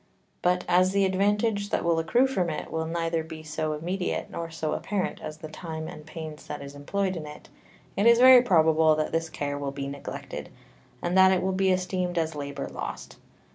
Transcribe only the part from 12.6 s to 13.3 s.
lost.